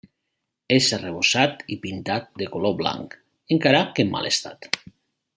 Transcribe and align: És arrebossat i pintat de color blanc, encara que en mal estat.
És 0.75 0.85
arrebossat 0.95 1.59
i 1.75 1.77
pintat 1.83 2.25
de 2.43 2.47
color 2.55 2.73
blanc, 2.79 3.13
encara 3.57 3.83
que 3.99 4.07
en 4.07 4.11
mal 4.15 4.31
estat. 4.35 4.71